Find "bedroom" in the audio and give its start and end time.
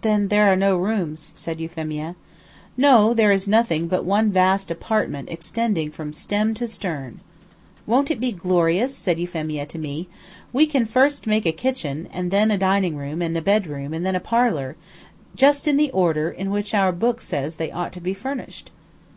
13.42-13.92